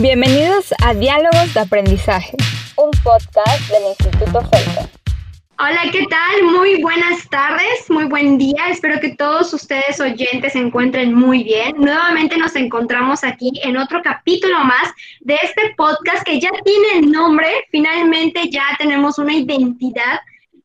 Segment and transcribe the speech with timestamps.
[0.00, 2.36] Bienvenidos a Diálogos de Aprendizaje,
[2.76, 4.88] un podcast del Instituto Felton.
[5.58, 6.44] Hola, ¿qué tal?
[6.52, 8.68] Muy buenas tardes, muy buen día.
[8.68, 11.74] Espero que todos ustedes oyentes se encuentren muy bien.
[11.78, 17.48] Nuevamente nos encontramos aquí en otro capítulo más de este podcast que ya tiene nombre.
[17.72, 20.20] Finalmente ya tenemos una identidad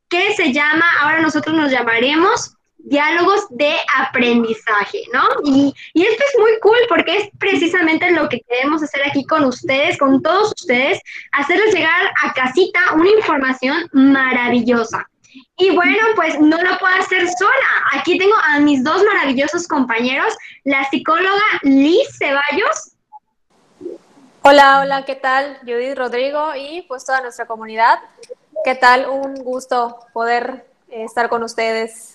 [0.08, 2.53] que se llama, ahora nosotros nos llamaremos
[2.84, 5.22] diálogos de aprendizaje, ¿no?
[5.44, 9.98] Y, esto es muy cool porque es precisamente lo que queremos hacer aquí con ustedes,
[9.98, 11.00] con todos ustedes,
[11.32, 15.08] hacerles llegar a casita una información maravillosa.
[15.56, 17.88] Y bueno, pues no lo puedo hacer sola.
[17.92, 20.32] Aquí tengo a mis dos maravillosos compañeros,
[20.64, 22.92] la psicóloga Liz Ceballos.
[24.42, 25.58] Hola, hola, ¿qué tal?
[25.62, 27.98] Judith Rodrigo y pues toda nuestra comunidad.
[28.64, 29.08] ¿Qué tal?
[29.08, 32.13] Un gusto poder eh, estar con ustedes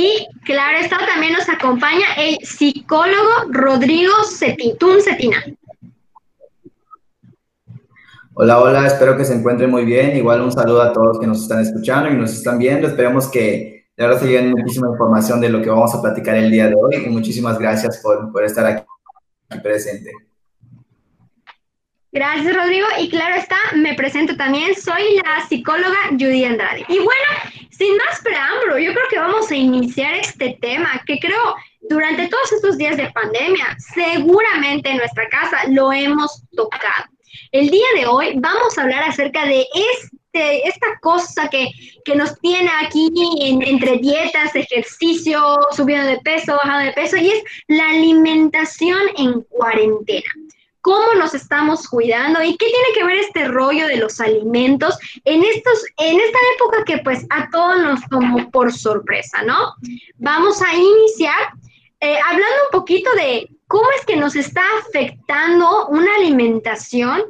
[0.00, 5.44] y claro, esto también nos acompaña el psicólogo Rodrigo Cetitún Cetina.
[8.34, 10.16] Hola, hola, espero que se encuentren muy bien.
[10.16, 12.86] Igual un saludo a todos que nos están escuchando y nos están viendo.
[12.86, 16.52] Esperemos que de verdad se lleven muchísima información de lo que vamos a platicar el
[16.52, 18.84] día de hoy y muchísimas gracias por, por estar aquí
[19.60, 20.12] presente.
[22.12, 22.86] Gracias, Rodrigo.
[23.00, 24.76] Y claro está, me presento también.
[24.76, 26.84] Soy la psicóloga Judy Andrade.
[26.88, 31.54] Y bueno, sin más preámbulo, yo creo que vamos a iniciar este tema que creo
[31.88, 37.06] durante todos estos días de pandemia, seguramente en nuestra casa lo hemos tocado.
[37.52, 41.70] El día de hoy vamos a hablar acerca de este, esta cosa que,
[42.04, 43.10] que nos tiene aquí
[43.64, 50.28] entre dietas, ejercicio, subiendo de peso, bajando de peso, y es la alimentación en cuarentena
[50.80, 55.42] cómo nos estamos cuidando y qué tiene que ver este rollo de los alimentos en,
[55.44, 59.74] estos, en esta época que pues a todos nos tomó por sorpresa, ¿no?
[60.16, 61.52] Vamos a iniciar
[62.00, 67.22] eh, hablando un poquito de cómo es que nos está afectando una alimentación,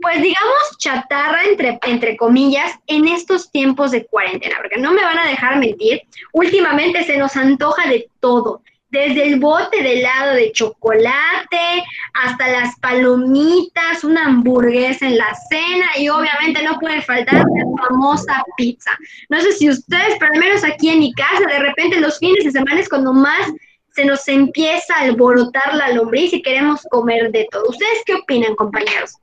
[0.00, 5.18] pues digamos chatarra entre, entre comillas, en estos tiempos de cuarentena, porque no me van
[5.18, 6.02] a dejar mentir,
[6.32, 8.62] últimamente se nos antoja de todo
[8.92, 11.82] desde el bote de helado de chocolate
[12.12, 18.44] hasta las palomitas, una hamburguesa en la cena y obviamente no puede faltar la famosa
[18.58, 18.90] pizza.
[19.30, 22.44] No sé si ustedes, pero al menos aquí en mi casa, de repente los fines
[22.44, 23.50] de semana es cuando más
[23.94, 27.70] se nos empieza a alborotar la lombriz y queremos comer de todo.
[27.70, 29.16] ¿Ustedes qué opinan, compañeros?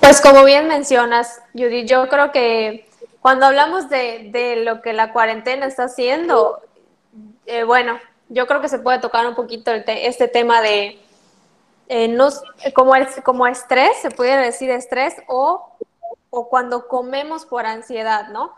[0.00, 2.89] Pues como bien mencionas, Judy, yo creo que
[3.20, 6.62] cuando hablamos de, lo que la cuarentena está haciendo,
[7.46, 7.98] eh, bueno,
[8.28, 10.98] yo creo que se puede tocar un poquito este tema de
[11.88, 12.16] eh,
[12.74, 12.92] como,
[13.24, 15.76] como estrés, se pudiera decir estrés, o,
[16.30, 18.54] cuando comemos por ansiedad, ¿no?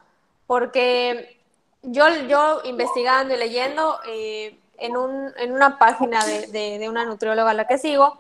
[0.47, 1.41] Porque
[1.83, 7.67] yo, yo investigando y leyendo eh, en, una página de, de una nutrióloga a la
[7.67, 8.19] que sigo,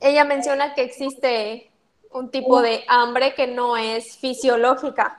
[0.00, 1.69] ella menciona que existe
[2.12, 5.18] un tipo de hambre que no es fisiológica,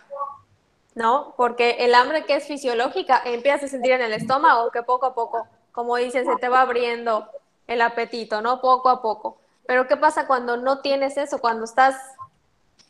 [0.96, 1.34] ¿no?
[1.38, 5.14] Porque el hambre que es fisiológica empiezas a sentir en el estómago que poco a
[5.14, 7.30] poco, como dicen, se te va abriendo
[7.68, 8.60] el apetito, ¿no?
[8.60, 9.38] Poco a poco.
[9.66, 11.40] Pero ¿qué pasa cuando no tienes eso?
[11.40, 11.96] Cuando estás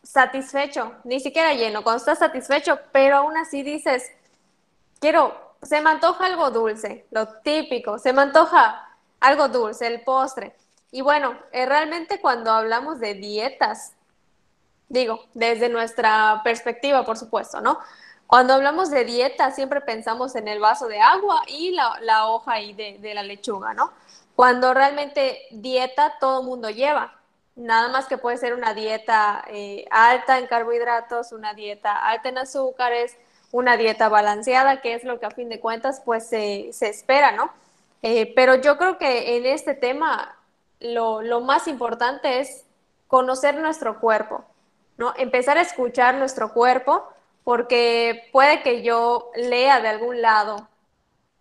[0.03, 4.11] satisfecho, ni siquiera lleno, cuando estás satisfecho, pero aún así dices,
[4.99, 10.55] quiero, se me antoja algo dulce, lo típico, se me antoja algo dulce, el postre.
[10.91, 13.93] Y bueno, eh, realmente cuando hablamos de dietas,
[14.89, 17.79] digo, desde nuestra perspectiva, por supuesto, ¿no?
[18.27, 22.73] Cuando hablamos de dieta, siempre pensamos en el vaso de agua y la, hoja ahí
[22.73, 23.91] de, la lechuga, ¿no?
[24.35, 27.19] Cuando realmente dieta todo mundo lleva.
[27.55, 32.37] Nada más que puede ser una dieta eh, alta en carbohidratos, una dieta alta en
[32.37, 33.17] azúcares,
[33.51, 37.51] una dieta balanceada, que es lo que a fin de cuentas pues se espera, ¿no?
[38.01, 40.35] Eh, pero yo creo que en este tema
[40.81, 42.65] lo, más importante es
[43.07, 44.43] conocer nuestro cuerpo,
[44.97, 45.13] ¿no?
[45.17, 47.07] Empezar a escuchar nuestro cuerpo,
[47.43, 50.67] porque puede que yo lea de algún lado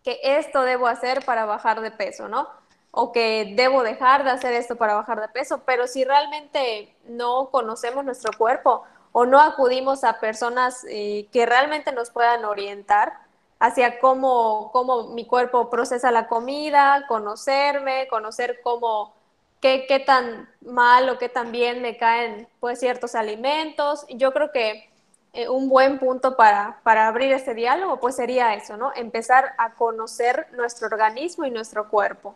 [0.02, 2.48] que esto debo hacer para bajar de peso, ¿no?
[2.90, 7.50] O que debo dejar de hacer esto para bajar de peso, pero si realmente no
[7.50, 13.12] conocemos nuestro cuerpo o no acudimos a personas eh, que realmente nos puedan orientar
[13.58, 19.12] hacia cómo, cómo mi cuerpo procesa la comida, conocerme, conocer cómo
[19.60, 24.06] qué, tan mal o qué tan bien me caen pues ciertos alimentos.
[24.08, 24.88] Yo creo que
[25.32, 28.90] eh, un buen punto para, para, abrir este diálogo pues sería eso, ¿no?
[28.96, 32.34] Empezar a conocer nuestro organismo y nuestro cuerpo.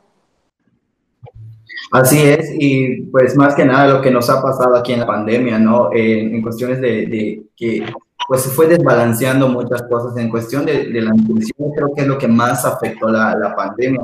[1.91, 5.07] Así es, y pues más que nada lo que nos ha pasado aquí en la
[5.07, 5.91] pandemia, ¿no?
[5.93, 7.87] en cuestiones de, que
[8.29, 12.19] pues se fue desbalanceando muchas cosas, en cuestión de, la nutrición creo que es lo
[12.19, 14.01] que más afectó la, la pandemia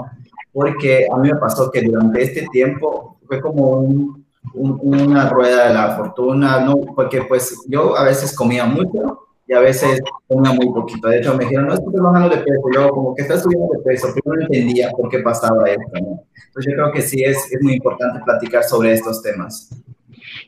[0.52, 3.84] porque a mí me pasó que durante este tiempo fue como
[4.54, 6.74] una rueda de la fortuna, ¿no?
[6.94, 11.08] Porque pues yo a veces comía mucho y a veces comía muy poquito.
[11.08, 12.62] De hecho, me dijeron, no, estás bajando de peso.
[12.74, 16.22] Yo, como que estás subiendo de peso, pero no entendía por qué pasaba esto, ¿no?
[16.46, 19.70] Entonces, yo creo que sí es, es muy importante platicar sobre estos temas.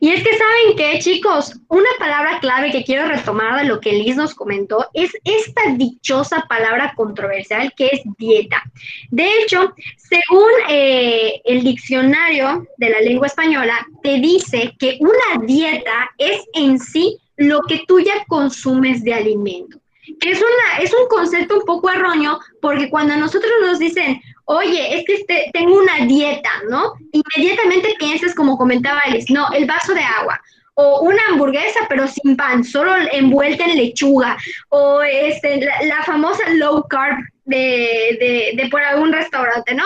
[0.02, 3.92] Y es que saben que, chicos, una palabra clave que quiero retomar de lo que
[3.92, 8.64] Liz nos comentó es esta dichosa palabra controversial que es dieta.
[9.12, 16.10] De hecho, según eh, el diccionario de la lengua española, te dice que una dieta
[16.18, 19.78] es en sí lo que tú ya consumes de alimento.
[20.18, 24.20] Que es, una, es un concepto un poco erróneo porque cuando a nosotros nos dicen,
[24.52, 26.94] oye, es que este, tengo una dieta, ¿no?
[27.12, 30.40] Inmediatamente piensas, como comentaba Alice, no, el vaso de agua,
[30.74, 34.36] o una hamburguesa pero sin pan, solo envuelta en lechuga,
[34.68, 39.84] o este, la, famosa low carb de, de, por algún restaurante, ¿no?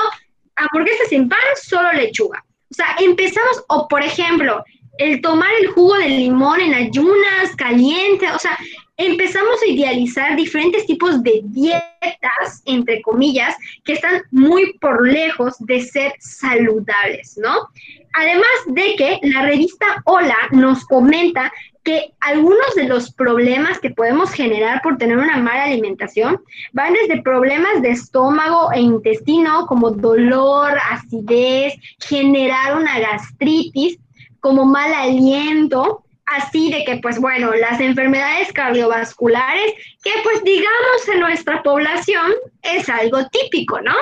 [0.57, 2.45] Hamburguesa sin pan, solo lechuga.
[2.71, 4.65] O sea, empezamos, o por ejemplo,
[4.99, 8.59] el tomar el jugo de limón en ayunas, caliente, o sea,
[8.97, 13.55] empezamos a idealizar diferentes tipos de dietas, entre comillas,
[13.85, 17.69] que están muy por lejos de ser saludables, ¿no?
[18.15, 21.53] Además de que la revista Hola nos comenta
[21.85, 26.41] que algunos de los problemas que podemos generar por tener una mala alimentación
[26.73, 33.99] van desde problemas de estómago e intestino como dolor, acidez, generar una gastritis,
[34.41, 41.21] como mal aliento, así de que, pues bueno, las enfermedades cardiovasculares, que pues digamos en
[41.21, 42.33] nuestra población
[42.63, 43.95] es algo típico, ¿no?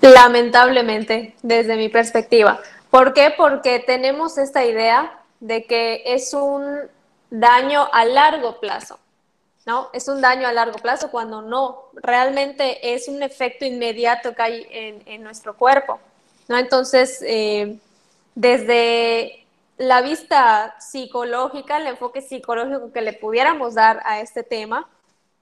[0.00, 2.60] Lamentablemente, desde mi perspectiva.
[2.90, 3.32] ¿Por qué?
[3.36, 6.80] Porque tenemos esta idea de que es un
[7.30, 8.98] daño a largo plazo,
[9.64, 9.88] ¿no?
[9.92, 14.66] Es un daño a largo plazo cuando no, realmente es un efecto inmediato que hay
[15.06, 16.00] en, nuestro cuerpo,
[16.48, 16.58] ¿no?
[16.58, 17.78] Entonces, eh,
[18.34, 19.41] desde
[19.82, 24.88] la vista psicológica, el enfoque psicológico que le pudiéramos dar a este tema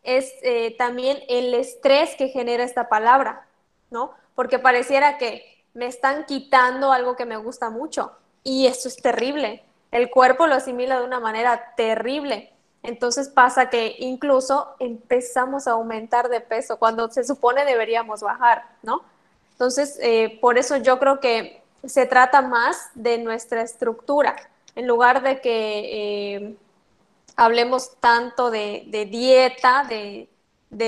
[0.02, 3.46] es eh, también el estrés que genera esta palabra,
[3.90, 4.12] ¿no?
[4.34, 9.62] Porque pareciera que me están quitando algo que me gusta mucho y eso es terrible.
[9.90, 12.50] El cuerpo lo asimila de una manera terrible.
[12.82, 19.02] Entonces pasa que incluso empezamos a aumentar de peso cuando se supone deberíamos bajar, ¿no?
[19.52, 24.36] Entonces, eh, por eso yo creo que se trata más de nuestra estructura,
[24.74, 26.56] en lugar de que eh,
[27.36, 30.28] hablemos tanto de, dieta, de,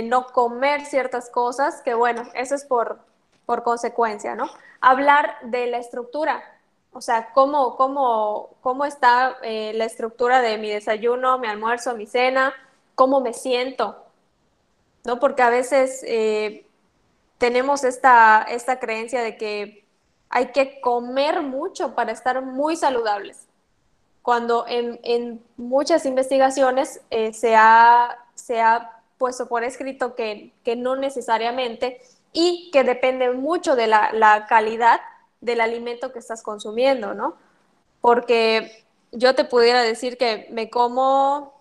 [0.02, 3.00] no comer ciertas cosas, que bueno, eso es por,
[3.46, 4.50] por consecuencia, ¿no?
[4.80, 6.42] Hablar de la estructura,
[6.92, 12.06] o sea, cómo, cómo, cómo está eh, la estructura de mi desayuno, mi almuerzo, mi
[12.06, 12.52] cena,
[12.94, 14.04] cómo me siento,
[15.04, 15.18] ¿no?
[15.18, 16.66] Porque a veces eh,
[17.38, 19.81] tenemos esta, esta creencia de que
[20.32, 23.46] hay que comer mucho para estar muy saludables.
[24.22, 32.00] Cuando en, muchas investigaciones eh, se, ha, se, ha, puesto por escrito que, no necesariamente
[32.32, 35.00] y que depende mucho de la, calidad
[35.42, 37.36] del alimento que estás consumiendo, ¿no?
[38.00, 41.60] Porque yo te pudiera decir que me como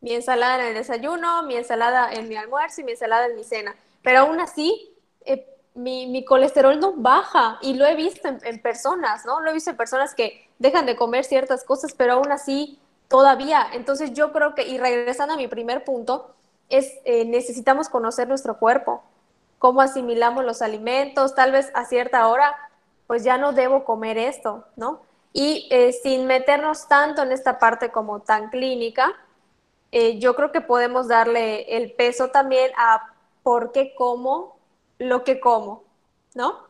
[0.00, 3.44] mi ensalada en el desayuno, mi ensalada en mi almuerzo y mi ensalada en mi
[3.44, 4.92] cena, pero aún así
[5.24, 9.40] eh, mi, colesterol no baja y lo he visto en, personas, ¿no?
[9.40, 13.66] Lo he visto en personas que dejan de comer ciertas cosas, pero aún así todavía.
[13.72, 16.34] Entonces yo creo que, y regresando a mi primer punto,
[16.68, 19.04] es eh, necesitamos conocer nuestro cuerpo,
[19.58, 22.56] cómo asimilamos los alimentos, tal vez a cierta hora,
[23.06, 25.02] pues ya no debo comer esto, ¿no?
[25.32, 29.14] Y eh, sin meternos tanto en esta parte como tan clínica,
[29.92, 33.12] eh, yo creo que podemos darle el peso también a
[33.42, 34.55] por qué como
[34.98, 35.84] lo que como,
[36.34, 36.66] ¿no?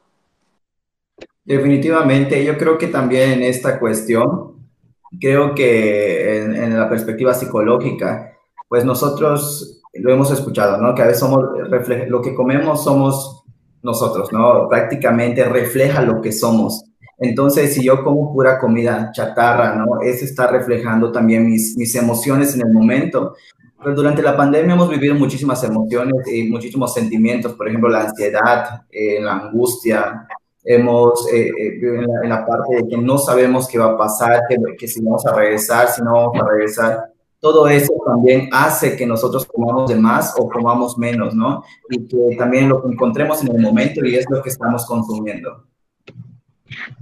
[1.44, 4.66] Definitivamente, yo creo que también en esta cuestión,
[5.20, 8.32] creo que en, la perspectiva psicológica,
[8.68, 10.94] pues nosotros lo hemos escuchado, ¿no?
[10.94, 11.44] Que a veces somos,
[12.08, 13.44] lo que comemos somos
[13.82, 14.68] nosotros, ¿no?
[14.68, 16.84] Prácticamente refleja lo que somos.
[17.18, 20.00] Entonces, si yo como pura comida chatarra, ¿no?
[20.02, 23.36] Eso está reflejando también mis, mis emociones en el momento.
[23.86, 28.82] Pero durante la pandemia hemos vivido muchísimas emociones y muchísimos sentimientos, por ejemplo, la ansiedad,
[28.90, 30.26] eh, la angustia,
[30.64, 31.78] hemos eh, eh,
[32.24, 35.24] en, la, parte de que no sabemos qué va a pasar, que, que, si vamos
[35.24, 37.12] a regresar, si no vamos a regresar.
[37.38, 41.62] Todo eso también hace que nosotros comamos de más o comamos menos, ¿no?
[41.88, 45.62] Y que también lo que encontremos en el momento y es lo que estamos consumiendo.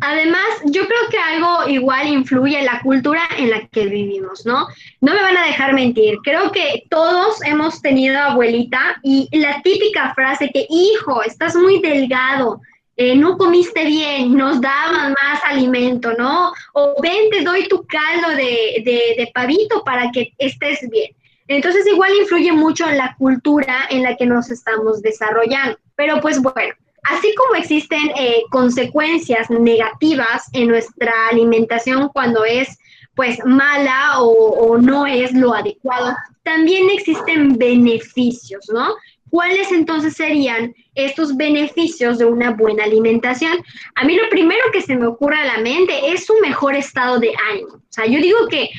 [0.00, 4.66] Además, yo creo que algo igual influye en la cultura en la que vivimos, ¿no?
[5.00, 6.18] No me van a dejar mentir.
[6.22, 12.60] Creo que todos hemos tenido abuelita y la típica frase que, hijo, estás muy delgado,
[12.96, 16.52] eh, no comiste bien, nos daban más alimento, ¿no?
[16.74, 21.10] O ven, te doy tu caldo de, de, de pavito para que estés bien.
[21.48, 25.76] Entonces, igual influye mucho en la cultura en la que nos estamos desarrollando.
[25.96, 26.74] Pero pues bueno,
[27.04, 32.78] Así como existen eh, consecuencias negativas en nuestra alimentación cuando es
[33.14, 38.94] pues mala o, o, no es lo adecuado, también existen beneficios, ¿no?
[39.30, 43.64] ¿Cuáles entonces serían estos beneficios de una buena alimentación?
[43.94, 47.18] A mí lo primero que se me ocurre a la mente es un mejor estado
[47.18, 47.74] de ánimo.
[47.74, 48.70] O sea, yo digo que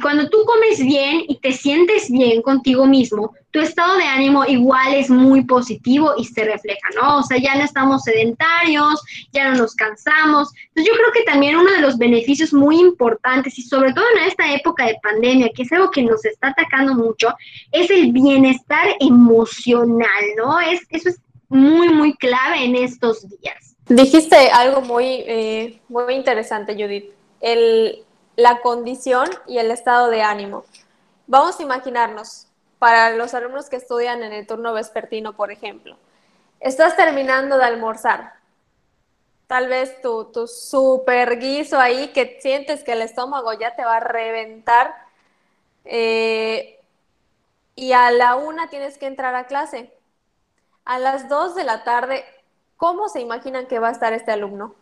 [0.00, 4.94] cuando tú comes bien y te sientes bien contigo mismo, tu estado de ánimo igual
[4.94, 7.18] es muy positivo y se refleja, ¿no?
[7.18, 9.02] O sea, ya no estamos sedentarios,
[9.32, 10.50] ya no nos cansamos.
[10.68, 14.24] Entonces yo creo que también uno de los beneficios muy importantes y sobre todo en
[14.24, 17.34] esta época de pandemia, que es algo que nos está atacando mucho,
[17.72, 20.60] es el bienestar emocional, ¿no?
[20.60, 23.76] Es, eso es muy, muy clave en estos días.
[23.86, 27.10] Dijiste algo muy, eh, muy interesante, Judith.
[27.40, 28.04] El,
[28.36, 30.64] la condición y el estado de ánimo.
[31.26, 32.47] Vamos a imaginarnos,
[32.78, 35.96] para los alumnos que estudian en el turno vespertino, por ejemplo,
[36.60, 38.34] estás terminando de almorzar.
[39.46, 43.96] Tal vez tu, tu super guiso ahí que sientes que el estómago ya te va
[43.96, 44.94] a reventar.
[45.84, 46.78] Eh,
[47.74, 49.92] y a la una tienes que entrar a clase.
[50.84, 52.24] A las dos de la tarde,
[52.76, 54.74] ¿cómo se imaginan que va a estar este alumno?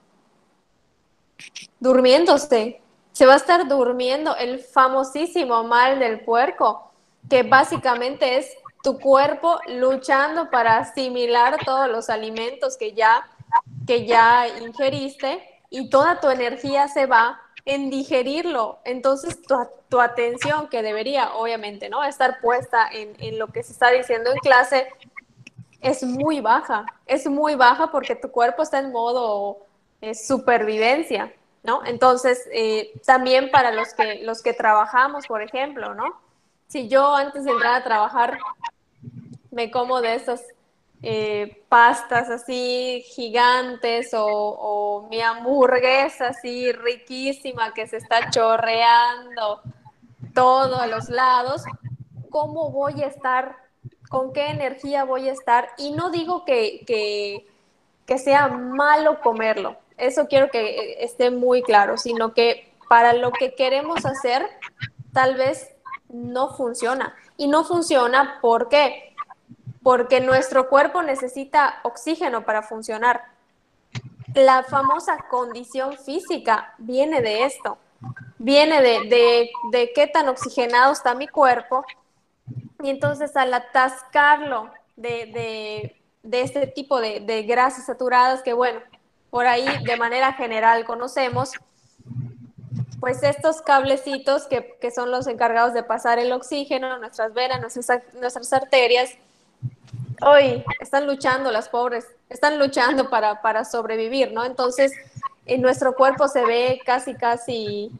[1.79, 2.81] Durmiéndose,
[3.13, 6.91] se va a estar durmiendo el famosísimo mal del puerco,
[7.29, 13.29] que básicamente es tu cuerpo luchando para asimilar todos los alimentos que ya,
[13.87, 18.79] que ya ingeriste y toda tu energía se va en digerirlo.
[18.85, 19.57] Entonces, tu,
[19.89, 22.05] tu atención, que debería, obviamente, ¿no?
[22.05, 24.87] Estar puesta en, en, lo que se está diciendo en clase,
[25.81, 26.87] es muy baja.
[27.07, 29.59] Es muy baja porque tu cuerpo está en modo
[30.01, 31.33] eh, supervivencia.
[31.67, 31.85] ¿no?
[31.85, 36.05] Entonces, eh, también para los que, los que trabajamos, por ejemplo, ¿no?
[36.69, 38.39] Si yo antes de entrar a trabajar
[39.51, 40.43] me como de esas
[41.03, 49.63] eh, pastas así gigantes o, mi hamburguesa así riquísima que se está chorreando
[50.35, 51.63] todo a los lados,
[52.31, 53.57] ¿cómo voy a estar?
[54.09, 55.69] ¿Con qué energía voy a estar?
[55.79, 57.47] Y no digo que, que,
[58.05, 63.33] que sea malo comerlo, eso quiero que eh, esté muy claro, sino que para lo
[63.33, 64.49] que queremos hacer,
[65.13, 65.76] tal vez
[66.17, 67.15] no funciona.
[67.37, 69.15] Y no funciona ¿por qué?
[69.83, 73.25] Porque nuestro cuerpo necesita oxígeno para funcionar.
[74.35, 77.79] La famosa condición física viene de esto,
[78.39, 81.85] viene de, de, de qué tan oxigenado está mi cuerpo.
[82.83, 88.81] Y entonces al atascarlo de, de, de este tipo de, de grasas saturadas, que bueno,
[89.31, 91.53] por ahí de manera general conocemos,
[93.01, 97.61] pues estos cablecitos que, que, son los encargados de pasar el oxígeno a nuestras venas,
[97.61, 99.11] nuestras, nuestras arterias,
[100.23, 104.45] hoy están luchando las pobres, están luchando para, para sobrevivir, ¿no?
[104.45, 104.93] Entonces,
[105.45, 107.91] en nuestro cuerpo se ve casi, casi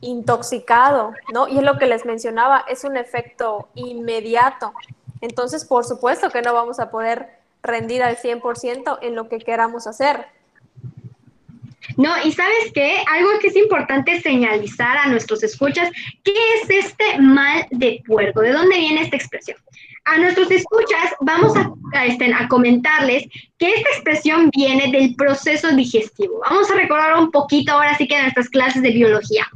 [0.00, 1.48] intoxicado, ¿no?
[1.48, 4.72] Y es lo que les mencionaba, es un efecto inmediato.
[5.20, 7.30] Entonces, por supuesto que no vamos a poder
[7.62, 10.26] rendir al 100% en lo que queramos hacer.
[11.96, 15.90] No, y sabes qué, algo que es importante señalizar a nuestros escuchas,
[16.22, 18.40] ¿qué es este mal de puerco?
[18.40, 19.56] ¿De dónde viene esta expresión?
[20.04, 23.24] A nuestros escuchas vamos a, a, este, comentarles
[23.58, 26.40] que esta expresión viene del proceso digestivo.
[26.48, 29.46] Vamos a recordar un poquito ahora sí que en nuestras clases de biología.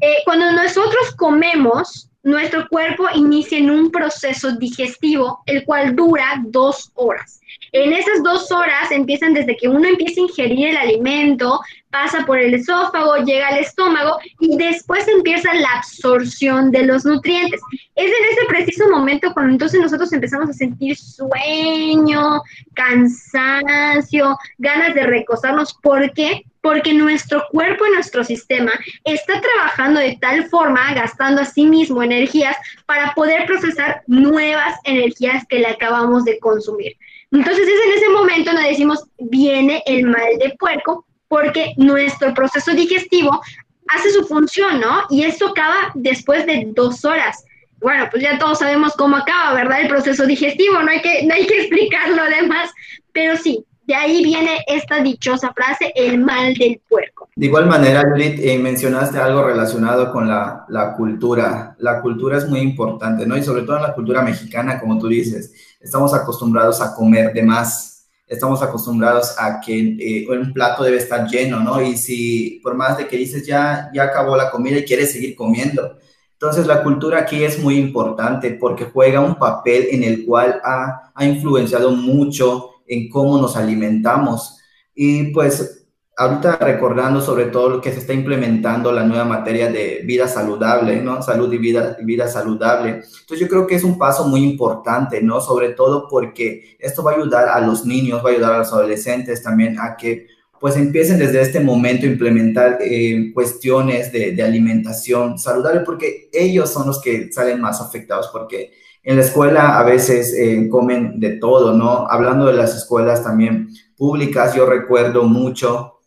[0.00, 6.90] Eh, cuando nosotros comemos, nuestro cuerpo inicia en un proceso digestivo, el cual dura dos
[6.94, 7.40] horas.
[7.72, 11.60] En esas dos horas empiezan desde que uno empieza a ingerir el alimento,
[11.92, 17.60] pasa por el esófago, llega al estómago y después empieza la absorción de los nutrientes.
[17.94, 22.42] Es en ese preciso momento cuando entonces nosotros empezamos a sentir sueño,
[22.74, 25.74] cansancio, ganas de recostarnos.
[25.82, 26.42] ¿Por qué?
[26.62, 28.72] Porque nuestro cuerpo y nuestro sistema
[29.04, 32.56] está trabajando de tal forma, gastando a sí mismo energías
[32.92, 36.94] para poder procesar nuevas energías que le acabamos de consumir.
[37.30, 42.72] Entonces es en ese momento donde decimos, viene el mal de puerco, porque nuestro proceso
[42.72, 43.40] digestivo
[43.88, 45.04] hace su función, ¿no?
[45.08, 47.42] Y esto acaba después de dos horas.
[47.80, 49.80] Bueno, pues ya todos sabemos cómo acaba, ¿verdad?
[49.80, 52.70] El proceso digestivo, no hay que, no hay que explicar lo demás,
[53.12, 57.28] pero sí, De ahí viene esta dichosa frase, el mal del puerco.
[57.36, 61.76] De igual manera, Judith, eh, mencionaste algo relacionado con la, la, cultura.
[61.78, 63.36] La cultura es muy importante, ¿no?
[63.36, 67.42] Y sobre todo en la cultura mexicana, como tú dices, estamos acostumbrados a comer de
[67.42, 71.82] más, estamos acostumbrados a que eh, un plato debe estar lleno, ¿no?
[71.82, 75.36] Y si por más de que dices ya, ya acabó la comida y quieres seguir
[75.36, 75.98] comiendo.
[76.32, 81.12] Entonces, la cultura aquí es muy importante porque juega un papel en el cual ha,
[81.14, 84.58] ha influenciado mucho en cómo nos alimentamos.
[84.94, 85.82] Y pues
[86.16, 91.00] ahorita recordando sobre todo lo que se está implementando la nueva materia de vida saludable,
[91.00, 91.22] ¿no?
[91.22, 92.90] Salud y vida, vida saludable.
[92.90, 95.40] Entonces yo creo que es un paso muy importante, ¿no?
[95.40, 98.72] Sobre todo porque esto va a ayudar a los niños, va a ayudar a los
[98.72, 100.26] adolescentes también a que
[100.60, 106.70] pues empiecen desde este momento a implementar eh, cuestiones de, de, alimentación saludable, porque ellos
[106.70, 108.70] son los que salen más afectados, porque
[109.02, 112.06] en la escuela a veces eh, comen de todo, ¿no?
[112.08, 116.00] Hablando de las escuelas también públicas, yo recuerdo mucho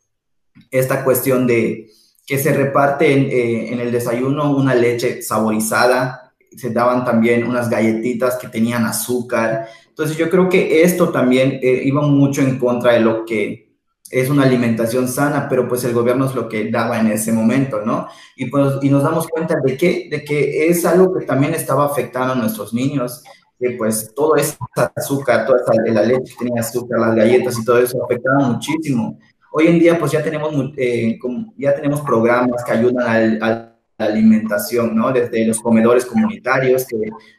[0.71, 1.89] esta cuestión de
[2.25, 7.69] que se reparte en, eh, en el desayuno una leche saborizada, se daban también unas
[7.69, 9.67] galletitas que tenían azúcar.
[9.89, 13.64] Entonces yo creo que esto también eh, iba mucho en contra de lo que
[14.11, 17.81] es una alimentación sana, pero pues el gobierno es lo que daba en ese momento,
[17.81, 18.07] ¿no?
[18.35, 21.85] Y, pues, y nos damos cuenta de que, de que es algo que también estaba
[21.85, 23.23] afectando a nuestros niños,
[23.59, 24.57] que pues todo ese
[24.95, 29.17] azúcar, toda esa, la leche que tenía azúcar, las galletas y todo eso afectaba muchísimo.
[29.51, 31.17] Hoy en día pues ya tenemos, eh,
[31.57, 35.11] ya tenemos programas que ayudan al, a la alimentación, ¿no?
[35.11, 36.97] Desde los comedores comunitarios que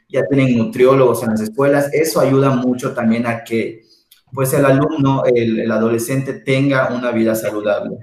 [0.09, 3.83] ya tienen nutriólogos en las escuelas, eso ayuda mucho también a que
[4.37, 7.97] pues el alumno, el, adolescente tenga una vida saludable.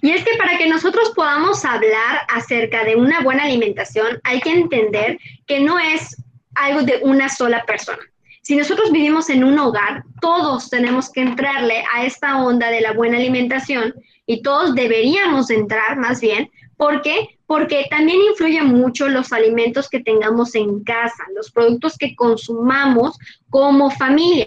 [0.00, 4.54] Y es que para que nosotros podamos hablar acerca de una buena alimentación, hay que
[4.54, 6.16] entender que no es
[6.54, 7.98] algo de una sola persona.
[8.40, 12.92] Si nosotros vivimos en un hogar, todos tenemos que entrarle a esta onda de la
[12.92, 13.94] buena alimentación
[14.24, 16.50] y todos deberíamos entrar más bien.
[16.78, 17.38] ¿Por qué?
[17.44, 23.18] Porque también influye mucho los alimentos que tengamos en casa, los productos que consumamos
[23.50, 24.46] como familia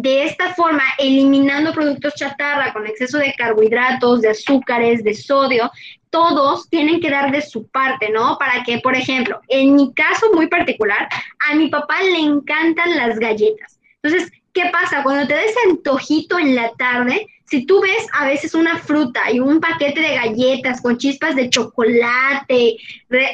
[0.00, 5.70] de esta forma, eliminando productos chatarra con exceso de carbohidratos, de azúcares, de sodio,
[6.10, 8.38] todos tienen que dar de su parte, ¿no?
[8.38, 11.08] Para que, por ejemplo, en mi caso muy particular,
[11.50, 13.78] a mi papá le encantan las galletas.
[14.02, 15.02] Entonces, ¿qué pasa?
[15.02, 19.40] Cuando te des antojito en la tarde, si tú ves a veces una fruta y
[19.40, 22.76] un paquete de galletas con chispas de chocolate,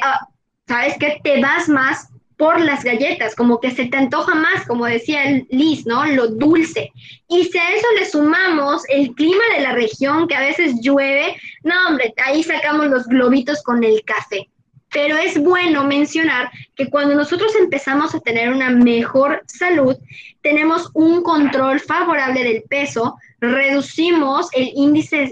[0.01, 0.27] ah,
[0.67, 1.19] ¿sabes qué?
[1.23, 5.85] Te vas más por las galletas, como que se te antoja más, como decía Liz,
[5.85, 6.05] ¿no?
[6.05, 6.91] Lo dulce.
[7.29, 11.37] Y si a eso le sumamos el clima de la región, que a veces llueve,
[11.63, 14.49] no, hombre, ahí sacamos los globitos con el café.
[14.95, 19.97] Pero es bueno mencionar que cuando nosotros empezamos a tener una mejor salud,
[20.41, 24.47] tenemos un control favorable del peso, reducimos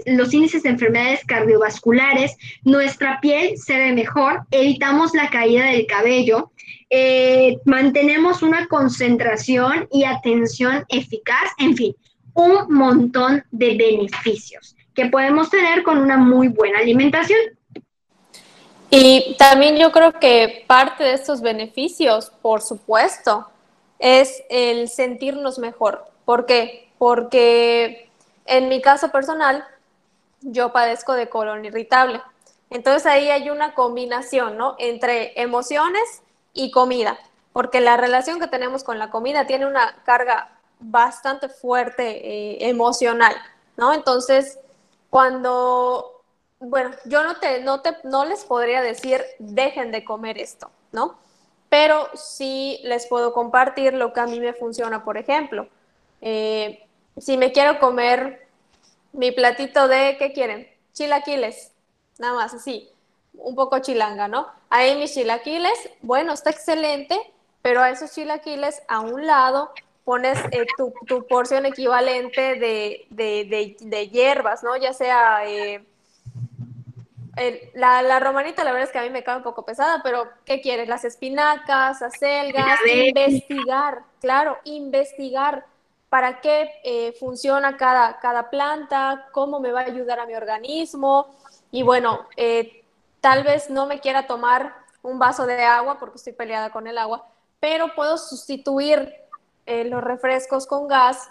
[0.04, 6.52] los índices de enfermedades cardiovasculares, nuestra piel se ve mejor, evitamos la caída del cabello,
[6.90, 11.96] eh, mantenemos una concentración y atención eficaz, en fin,
[12.34, 17.40] un montón de beneficios que podemos tener con una muy buena alimentación.
[18.96, 23.48] Y también yo creo que parte de estos beneficios, por supuesto,
[23.98, 26.04] es el sentirnos mejor.
[26.24, 26.92] ¿Por qué?
[26.96, 28.08] Porque
[28.46, 29.66] en mi caso personal,
[30.42, 32.22] yo padezco de colon irritable.
[32.70, 34.76] Entonces ahí hay una combinación, ¿no?
[34.78, 37.18] Entre emociones y comida,
[37.52, 43.34] porque la relación que tenemos con la comida tiene una carga bastante fuerte eh, emocional,
[43.76, 43.92] ¿no?
[43.92, 44.60] Entonces,
[45.10, 46.13] cuando,
[46.60, 51.18] bueno, yo no, te, no, te, no les podría decir, dejen de comer esto, ¿no?
[51.68, 55.68] Pero sí les puedo compartir lo que a mí me funciona, por ejemplo.
[56.20, 56.86] Eh,
[57.18, 58.48] si me quiero comer
[59.12, 60.68] mi platito de, ¿qué quieren?
[60.92, 61.72] Chilaquiles,
[62.18, 62.90] nada más así
[63.34, 64.46] un poco chilanga, ¿no?
[64.70, 67.18] Ahí mis chilaquiles, bueno, está excelente,
[67.62, 69.70] pero a esos chilaquiles a un lado
[70.04, 74.76] pones eh, tu, porción equivalente de, hierbas, ¿no?
[74.76, 75.84] Ya sea eh,
[77.74, 80.28] la, la, romanita, la verdad es que a mí me cae un poco pesada, pero
[80.44, 80.88] ¿qué quieres?
[80.88, 85.66] Las espinacas, acelgas, investigar, claro, investigar
[86.08, 91.34] para qué eh, funciona cada, cada planta, cómo me va a ayudar a mi organismo.
[91.72, 92.84] Y bueno, eh,
[93.24, 96.98] Tal vez no me quiera tomar un vaso de agua porque estoy peleada con el
[96.98, 97.26] agua,
[97.58, 99.14] pero puedo sustituir
[99.64, 101.30] eh, los refrescos con gas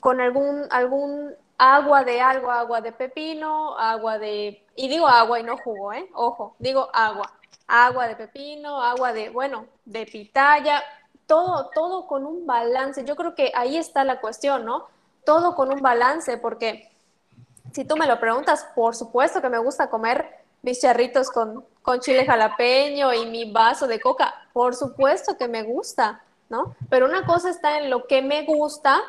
[0.00, 5.42] con algún, algún agua de algo, agua de pepino, agua de, y digo agua y
[5.42, 6.08] no jugo, ¿eh?
[6.14, 7.32] Ojo, digo agua,
[7.66, 10.82] agua de pepino, agua de, bueno, de pitaya,
[11.26, 13.04] todo, todo con un balance.
[13.04, 14.88] Yo creo que ahí está la cuestión, ¿no?
[15.24, 16.90] todo con un balance, porque
[17.72, 20.28] si tú me lo preguntas, por supuesto que me gusta comer
[20.62, 25.62] mis charritos con, con chile jalapeño y mi vaso de coca, por supuesto que me
[25.62, 26.76] gusta, ¿no?
[26.88, 29.00] Pero una cosa está en lo que me gusta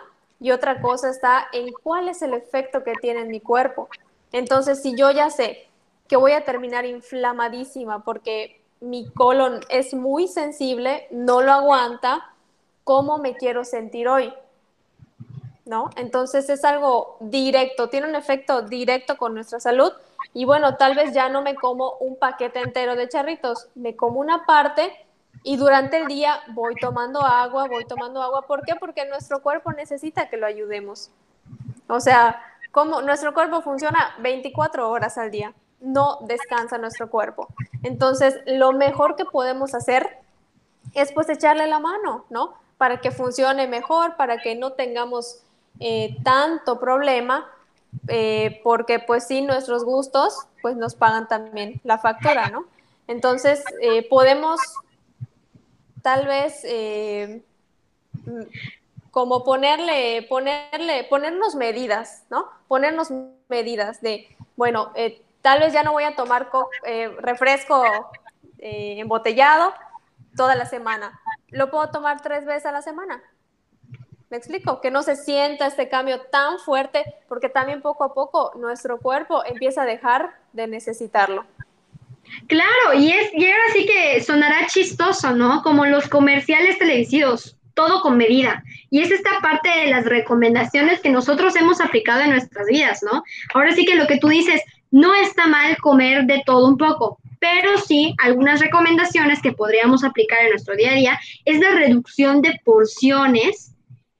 [0.43, 3.88] y otra cosa está en cuál es el efecto que tiene en mi cuerpo.
[4.34, 5.69] Entonces, si yo ya sé
[6.10, 12.34] que voy a terminar inflamadísima porque mi colon es muy sensible, no lo aguanta,
[12.84, 14.34] ¿cómo me quiero sentir hoy?
[15.63, 15.89] ¿No?
[15.95, 19.93] Entonces es algo directo, tiene un efecto directo con nuestra salud.
[20.34, 24.19] Y bueno, tal vez ya no me como un paquete entero de charritos, me como
[24.19, 24.91] una parte
[25.43, 28.43] y durante el día voy tomando agua, voy tomando agua.
[28.43, 28.75] ¿Por qué?
[28.75, 31.12] Porque nuestro cuerpo necesita que lo ayudemos.
[31.88, 35.53] O sea, como nuestro cuerpo funciona 24 horas al día
[35.84, 37.47] no descansa nuestro cuerpo.
[37.84, 40.17] Entonces, lo mejor que podemos hacer
[40.93, 42.53] es pues echarle la mano, ¿no?
[42.77, 45.41] Para que funcione mejor, para que no tengamos
[45.79, 47.49] eh, tanto problema,
[48.08, 52.65] eh, porque pues sí, nuestros gustos pues nos pagan también la factura, ¿no?
[53.08, 54.62] Entonces, eh, podemos
[56.04, 56.63] tal vez
[59.10, 62.48] como ponerle, ponerle, ponernos medidas, ¿no?
[62.68, 63.12] Ponernos
[63.50, 64.92] medidas de, bueno,
[65.44, 66.50] Tal vez ya no voy a tomar
[66.86, 67.84] eh, refresco
[68.60, 69.74] eh, embotellado
[70.38, 71.20] toda la semana.
[71.50, 73.22] Lo puedo tomar tres veces a la semana.
[74.30, 74.80] ¿Me explico?
[74.80, 79.44] Que no se sienta este cambio tan fuerte, porque también poco a poco nuestro cuerpo
[79.44, 81.46] empieza a dejar de necesitarlo.
[82.47, 85.62] Claro, y, es, y ahora sí que sonará chistoso, ¿no?
[85.62, 88.63] Como los comerciales televisivos, todo con medida.
[88.89, 93.23] Y es esta parte de las recomendaciones que nosotros hemos aplicado en nuestras vidas, ¿no?
[93.53, 97.17] Ahora sí que lo que tú dices, no está mal comer de todo un poco,
[97.39, 102.43] pero sí algunas recomendaciones que podríamos aplicar en nuestro día a día es la reducción
[102.43, 103.73] de porciones,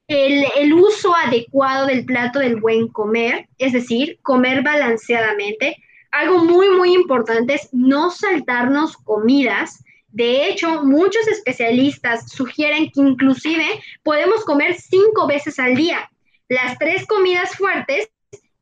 [0.08, 5.76] el, el, uso adecuado del plato del buen comer, es decir, comer balanceadamente.
[6.14, 9.82] Algo muy, muy importante es no saltarnos comidas.
[10.08, 13.64] De hecho, muchos especialistas sugieren que inclusive
[14.04, 16.08] podemos comer cinco veces al día.
[16.48, 18.10] Las tres comidas fuertes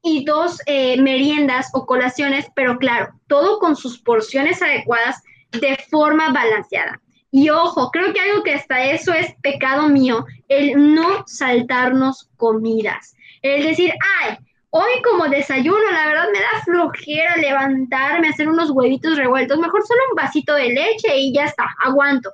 [0.03, 6.33] y dos eh, meriendas o colaciones, pero claro, todo con sus porciones adecuadas de forma
[6.33, 7.03] balanceada.
[7.31, 13.15] Y ojo, creo que algo que hasta eso es pecado mío, el no saltarnos comidas.
[13.43, 14.39] El decir, ay,
[14.75, 20.01] hoy como desayuno, la verdad me da flojera levantarme, hacer unos huevitos revueltos, mejor solo
[20.11, 22.33] un vasito de leche y ya está, aguanto.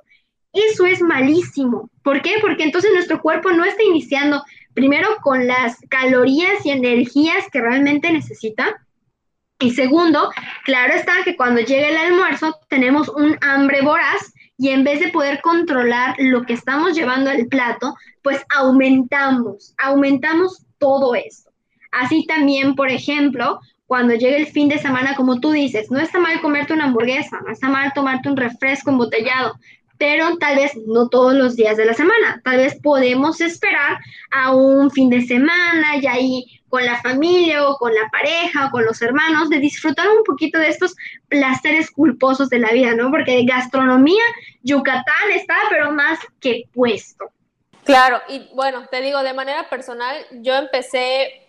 [0.53, 1.89] Eso es malísimo.
[2.01, 2.35] ¿Por qué?
[2.41, 4.41] Porque entonces nuestro cuerpo no está iniciando
[4.73, 8.85] primero con las calorías y energías que realmente necesita.
[9.59, 10.31] Y segundo,
[10.63, 15.09] claro está que cuando llegue el almuerzo tenemos un hambre voraz y en vez de
[15.09, 21.48] poder controlar lo que estamos llevando al plato, pues aumentamos, aumentamos todo esto.
[21.91, 26.19] Así también, por ejemplo, cuando llegue el fin de semana, como tú dices, no está
[26.19, 29.55] mal comerte una hamburguesa, no está mal tomarte un refresco embotellado,
[29.97, 32.41] pero tal vez no todos los días de la semana.
[32.43, 33.97] Tal vez podemos esperar
[34.31, 38.71] a un fin de semana y ahí con la familia o con la pareja o
[38.71, 40.95] con los hermanos de disfrutar un poquito de estos
[41.27, 43.09] placeres culposos de la vida, ¿no?
[43.11, 44.23] Porque gastronomía,
[44.61, 47.25] Yucatán está, pero más que puesto.
[47.83, 51.48] Claro, y bueno, te digo, de manera personal, yo empecé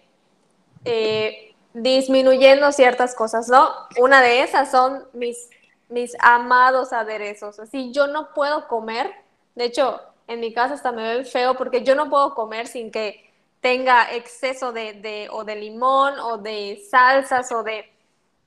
[0.84, 3.68] eh, disminuyendo ciertas cosas, ¿no?
[3.98, 5.48] Una de esas son mis
[5.90, 7.58] mis amados aderezos.
[7.60, 9.12] Así yo no puedo comer,
[9.54, 12.90] de hecho, en mi casa hasta me ve feo porque yo no puedo comer sin
[12.90, 13.28] que
[13.60, 17.92] tenga exceso de, de, o de limón o de salsas o de,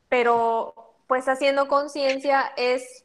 [0.09, 0.73] pero
[1.07, 3.03] pues haciendo conciencia es,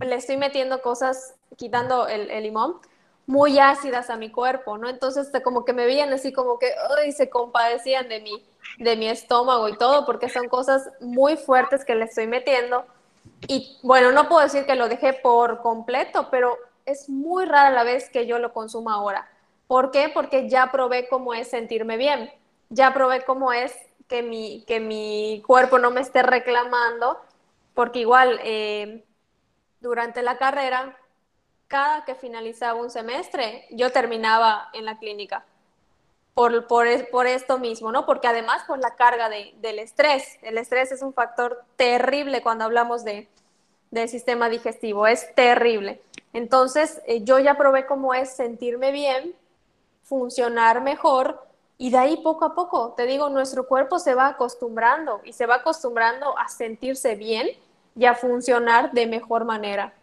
[0.00, 2.80] le estoy metiendo cosas, quitando el, el, limón,
[3.26, 4.88] muy ácidas a mi cuerpo, ¿no?
[4.88, 8.44] Entonces como que me veían así como que, ay, se compadecían de mí,
[8.78, 12.84] de mi estómago y todo, porque son cosas muy fuertes que le estoy metiendo
[13.48, 16.56] y bueno, no puedo decir que lo dejé por completo, pero
[16.86, 19.28] es muy rara la vez que yo lo consumo ahora.
[19.66, 20.10] ¿Por qué?
[20.12, 22.30] Porque ya probé cómo es sentirme bien,
[22.68, 23.74] ya probé cómo es
[24.08, 27.18] que mi, que mi cuerpo no me esté reclamando,
[27.74, 29.04] porque igual eh,
[29.80, 30.96] durante la carrera,
[31.72, 35.42] cada que finalizaba un semestre, yo terminaba en la clínica
[36.34, 38.04] por, por, esto mismo, ¿no?
[38.04, 42.64] Porque además por la carga de, del estrés, el estrés es un factor terrible cuando
[42.64, 43.26] hablamos de,
[43.90, 46.02] del sistema digestivo, es terrible.
[46.34, 49.34] Entonces, eh, yo ya probé cómo es sentirme bien,
[50.02, 51.42] funcionar mejor
[51.78, 55.46] y de ahí poco a poco, te digo, nuestro cuerpo se va acostumbrando y se
[55.46, 57.48] va acostumbrando a sentirse bien
[57.96, 59.94] y a funcionar de mejor manera.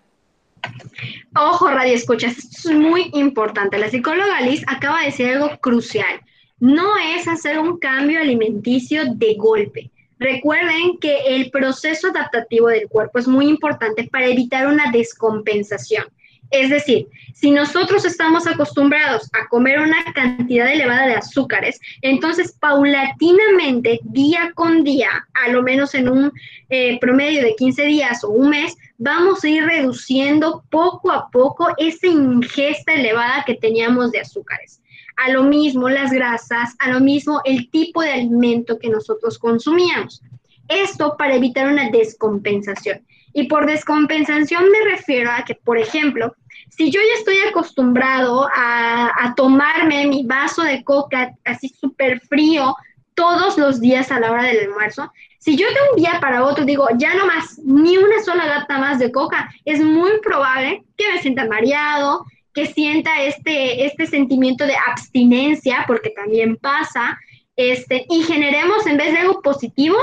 [1.36, 3.78] Ojo, radio escuchas, esto es muy importante.
[3.78, 6.22] La psicóloga Liz acaba de decir algo crucial.
[6.60, 9.90] no es hacer un cambio alimenticio de golpe.
[10.20, 16.04] Recuerden que el proceso adaptativo del cuerpo es muy importante para evitar una descompensación.
[16.52, 24.00] Es decir, si nosotros estamos acostumbrados a comer una cantidad elevada de azúcares, entonces paulatinamente,
[24.04, 25.10] día con día,
[25.46, 26.32] a lo menos en un
[26.70, 31.70] eh, promedio de 15 días o un mes, vamos a ir reduciendo poco a poco
[31.78, 34.82] esa ingesta elevada que teníamos de azúcares.
[35.16, 40.22] A lo mismo las grasas, a lo mismo el tipo de alimento que nosotros consumíamos.
[40.68, 43.06] Esto para evitar una descompensación.
[43.34, 46.36] Y por descompensación me refiero a que, por ejemplo,
[46.70, 52.76] si yo ya estoy acostumbrado a, tomarme mi vaso de coca así súper frío
[53.14, 56.66] todos los días a la hora del almuerzo, si yo de un día para otro
[56.66, 61.12] digo, ya no más, ni una sola gata más de coca, es muy probable que
[61.12, 67.18] me sienta mareado, que sienta este, este sentimiento de abstinencia, porque también pasa,
[67.56, 69.98] este, y generemos en vez de algo positivo,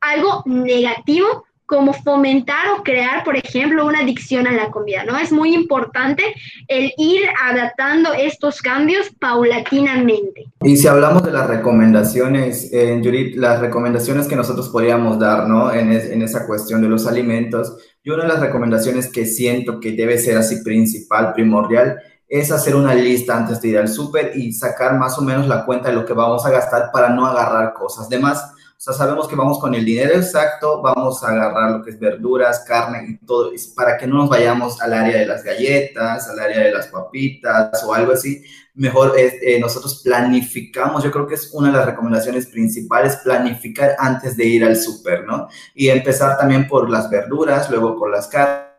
[0.00, 5.18] algo negativo como fomentar o crear, por ejemplo, una adicción a la comida, ¿no?
[5.18, 6.22] Es muy importante
[6.68, 10.52] el ir adaptando estos cambios paulatinamente.
[10.62, 15.72] Y si hablamos de las recomendaciones, eh, Judith, las recomendaciones que nosotros podríamos dar, ¿no?
[15.72, 19.92] En, en esa cuestión de los alimentos, yo una de las recomendaciones que siento que
[19.92, 21.98] debe ser así principal, primordial,
[22.28, 25.64] es hacer una lista antes de ir al súper y sacar más o menos la
[25.64, 28.06] cuenta de lo que vamos a gastar para no agarrar cosas.
[28.06, 31.90] Además, o sea, sabemos que vamos con el dinero exacto, vamos a agarrar lo que
[31.90, 36.28] es verduras, carne y todo, para que no nos vayamos al área de las galletas,
[36.28, 38.44] al área de las papitas o algo así.
[38.74, 44.36] Mejor eh, nosotros planificamos, yo creo que es una de las recomendaciones principales, planificar antes
[44.36, 45.48] de ir al súper, ¿no?
[45.74, 48.74] Y empezar también por las verduras, luego por las carnes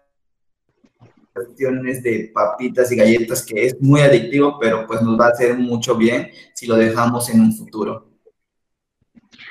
[1.34, 5.58] cuestiones de papitas y galletas que es muy adictivo, pero pues nos va a hacer
[5.58, 8.14] mucho bien si lo dejamos en un futuro.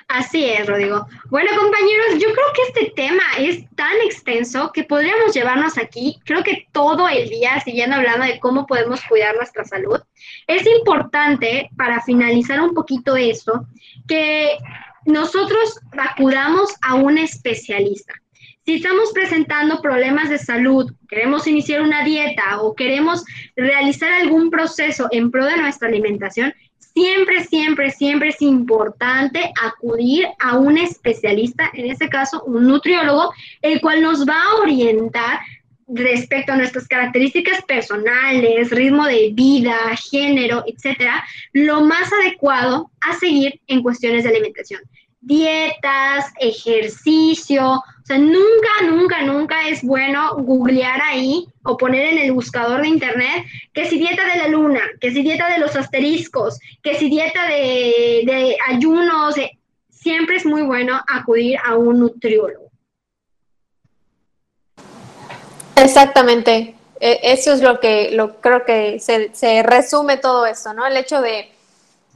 [0.08, 1.06] Así es, Rodrigo.
[1.30, 6.42] Bueno, compañeros, yo creo que este tema es tan extenso que podríamos llevarnos aquí, creo
[6.42, 10.00] que todo el día, siguiendo hablando de cómo podemos cuidar nuestra salud.
[10.46, 13.66] Es importante, para finalizar un poquito esto,
[14.06, 14.58] que
[15.06, 18.14] nosotros acudamos a un especialista.
[18.64, 23.22] Si estamos presentando problemas de salud, queremos iniciar una dieta o queremos
[23.56, 26.54] realizar algún proceso en pro de nuestra alimentación,
[26.94, 33.80] siempre, siempre, siempre es importante acudir a un especialista, en este caso un nutriólogo, el
[33.80, 35.40] cual nos va a orientar
[35.86, 39.76] respecto a nuestras características personales, ritmo de vida,
[40.10, 44.80] género, etcétera, lo más adecuado a seguir en cuestiones de alimentación
[45.24, 47.72] dietas, ejercicio.
[47.72, 52.88] O sea, nunca, nunca, nunca es bueno googlear ahí o poner en el buscador de
[52.88, 57.08] internet que si dieta de la luna, que si dieta de los asteriscos, que si
[57.08, 59.38] dieta de, ayunos.
[59.38, 59.58] Eh,
[59.90, 62.70] siempre es muy bueno acudir a un nutriólogo.
[65.76, 66.74] Exactamente.
[67.00, 70.86] E, eso es lo que lo, creo que se, resume todo esto, ¿no?
[70.86, 71.50] El hecho de,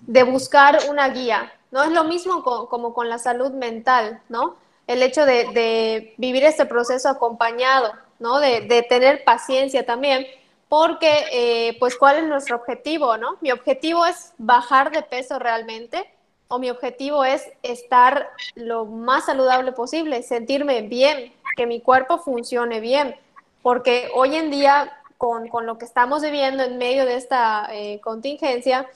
[0.03, 1.83] de buscar una guía, ¿no?
[1.83, 4.57] Es lo mismo como con la salud mental, ¿no?
[4.87, 8.41] El hecho de, vivir este proceso acompañado, ¿no?
[8.41, 10.27] De, tener paciencia también,
[10.69, 13.37] porque, eh, pues, ¿cuál es nuestro objetivo, no?
[13.41, 16.11] Mi objetivo es bajar de peso realmente,
[16.49, 22.81] o mi objetivo es estar lo más saludable posible, sentirme bien, que mi cuerpo funcione
[22.81, 23.17] bien,
[23.63, 28.89] porque hoy en día, con, lo que estamos viviendo en medio de esta eh, contingencia,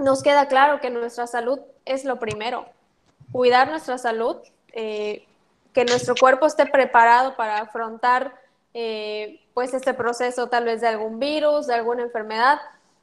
[0.00, 2.66] nos queda claro que nuestra salud es lo primero.
[3.32, 4.36] Cuidar nuestra salud,
[4.72, 5.26] eh,
[5.72, 8.34] que nuestro cuerpo esté preparado para afrontar
[8.74, 12.60] eh, pues este proceso tal vez de algún virus, de alguna enfermedad,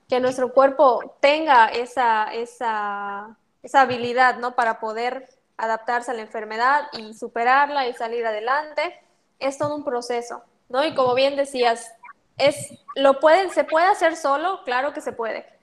[0.09, 4.55] que nuestro cuerpo tenga esa, esa, esa habilidad ¿no?
[4.55, 8.99] para poder adaptarse a la enfermedad y superarla y salir adelante,
[9.39, 10.85] es todo un proceso, ¿no?
[10.85, 11.91] Y como bien decías,
[12.37, 14.61] es, lo pueden, ¿se puede hacer solo?
[14.65, 15.56] Claro que se puede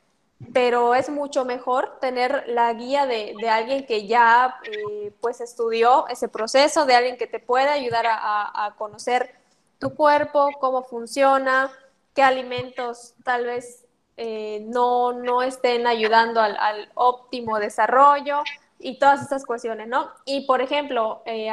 [0.52, 6.28] pero es mucho mejor tener la guía de, alguien que ya eh, pues estudió ese
[6.28, 9.34] proceso, de alguien que te pueda ayudar a, conocer
[9.78, 11.70] tu cuerpo, cómo funciona,
[12.14, 13.84] qué alimentos tal vez
[14.16, 18.42] eh, no, estén ayudando al, óptimo desarrollo
[18.78, 20.10] y todas estas cuestiones, ¿no?
[20.24, 21.50] Y por ejemplo, eh,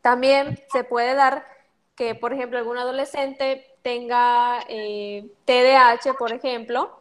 [0.00, 1.46] también se puede dar
[1.94, 4.60] que, por ejemplo, algún adolescente tenga
[5.46, 6.99] TDAH, por ejemplo,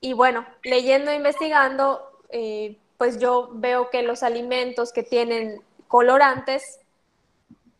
[0.00, 6.80] y bueno, leyendo e investigando, eh, pues yo veo que los alimentos que tienen colorantes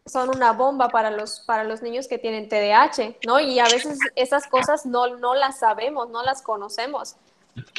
[0.06, 3.40] son una bomba para los, para los niños que tienen TDAH, ¿no?
[3.40, 7.16] Y a veces esas cosas no, no las sabemos, no las conocemos.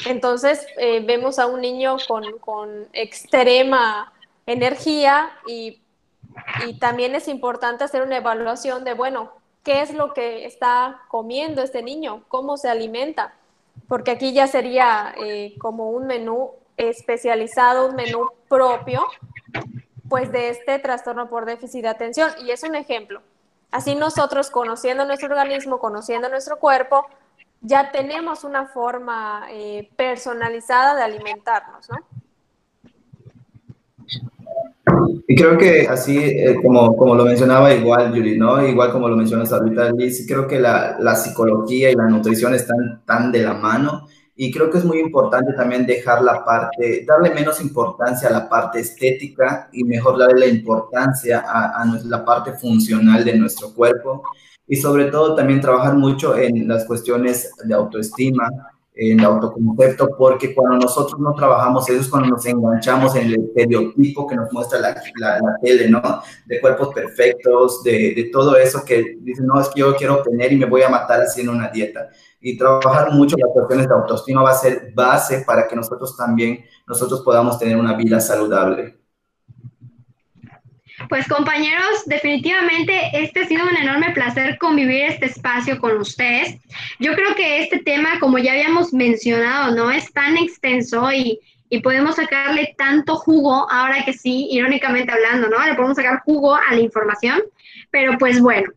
[0.06, 4.12] Entonces eh, vemos a un niño con, extrema
[4.46, 5.80] energía y,
[6.66, 9.32] y también es importante hacer una evaluación de, bueno,
[9.64, 12.24] ¿qué es lo que está comiendo este niño?
[12.28, 13.34] ¿Cómo se alimenta?
[13.90, 19.04] Porque aquí ya sería eh, como un menú especializado, un menú propio,
[20.08, 22.30] pues de este trastorno por déficit de atención.
[22.40, 23.20] Y es un ejemplo.
[23.72, 27.04] Así nosotros, conociendo nuestro organismo, conociendo nuestro cuerpo,
[27.62, 31.96] ya tenemos una forma eh, personalizada de alimentarnos, ¿no?
[35.26, 38.66] Y creo que así, eh, como, como lo mencionaba igual, Yuri, ¿no?
[38.66, 43.02] Igual como lo mencionas ahorita, Liz, creo que la, la psicología y la nutrición están
[43.06, 47.34] tan de la mano y creo que es muy importante también dejar la parte, darle
[47.34, 52.54] menos importancia a la parte estética y mejor darle la importancia a, a la parte
[52.54, 54.22] funcional de nuestro cuerpo
[54.66, 58.48] y sobre todo también trabajar mucho en las cuestiones de autoestima,
[58.94, 64.26] el autoconcepto, porque cuando nosotros no trabajamos eso es cuando nos enganchamos en el estereotipo
[64.26, 66.02] que nos muestra la, la, tele, ¿no?
[66.46, 70.52] De cuerpos perfectos, de, de, todo eso que dicen, no, es que yo quiero tener
[70.52, 72.08] y me voy a matar haciendo una dieta.
[72.40, 76.64] Y trabajar mucho las cuestiones de autoestima va a ser base para que nosotros también,
[76.86, 78.99] nosotros podamos tener una vida saludable.
[81.08, 86.56] Pues compañeros, definitivamente este ha sido un enorme placer convivir este espacio con ustedes.
[86.98, 91.80] Yo creo que este tema, como ya habíamos mencionado, no es tan extenso y, y
[91.80, 95.64] podemos sacarle tanto jugo, ahora que sí, irónicamente hablando, ¿no?
[95.64, 97.40] Le podemos sacar jugo a la información,
[97.90, 98.70] pero pues bueno,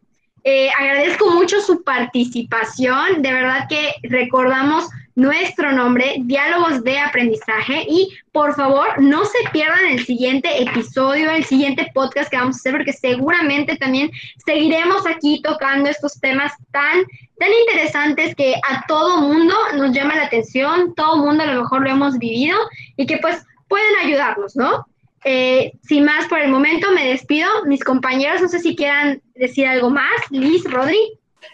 [0.46, 7.86] eh, agradezco mucho su participación, de verdad que recordamos nuestro nombre, Diálogos de Aprendizaje.
[7.88, 12.60] Y por favor, no se pierdan el siguiente episodio, el siguiente podcast que vamos a
[12.60, 14.12] hacer, porque seguramente también
[14.45, 17.04] seguiremos aquí tocando estos temas tan,
[17.39, 21.84] tan interesantes que a todo mundo nos llama la atención, todo mundo a lo mejor
[21.84, 22.58] lo hemos vivido
[22.97, 24.86] y que pues pueden ayudarnos, ¿no?
[25.26, 27.47] Eh, sin más por el momento, me despido.
[27.65, 30.12] Mis compañeros, no sé si quieran decir algo más.
[30.32, 30.97] Liz, Rodri.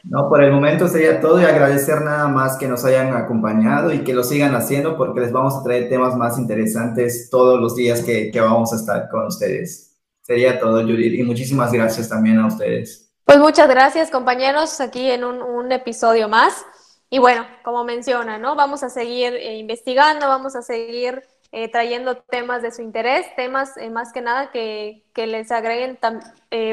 [0.04, 4.04] No, por el momento sería todo y agradecer nada más que nos hayan acompañado y
[4.04, 8.02] que lo sigan haciendo porque les vamos a traer temas más interesantes todos los días
[8.02, 9.97] que, que vamos a estar con ustedes.
[10.21, 13.12] Sería todo, Judith, y muchísimas gracias también a ustedes.
[13.25, 16.65] Pues muchas gracias, compañeros, aquí en un, un episodio más.
[17.10, 18.56] Y bueno, como menciona, ¿no?
[18.56, 23.75] Vamos a seguir eh, investigando, vamos a seguir eh, trayendo temas de su interés, temas
[23.78, 25.97] eh, más que nada que, que les agreguen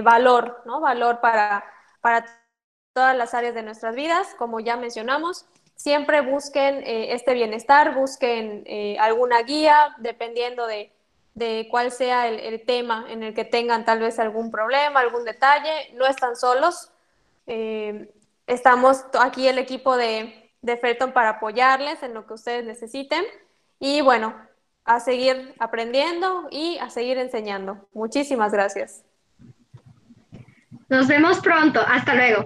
[0.05, 0.81] valor, ¿no?
[0.81, 1.64] Valor para,
[2.02, 2.26] para
[2.97, 5.45] todas las áreas de nuestras vidas, como ya mencionamos.
[5.75, 10.91] Siempre busquen eh, este bienestar, busquen eh, alguna guía, dependiendo de,
[11.35, 15.93] de cuál sea el, tema en el que tengan tal vez algún problema, algún detalle.
[15.93, 16.91] No están solos.
[17.47, 18.11] Eh,
[18.47, 23.27] estamos aquí el equipo de, de Felton para apoyarles en lo que ustedes necesiten.
[23.79, 24.35] Y bueno,
[24.87, 27.87] a seguir aprendiendo y a seguir enseñando.
[27.93, 29.05] Muchísimas gracias.
[30.89, 31.83] Nos vemos pronto.
[31.87, 32.43] Hasta luego.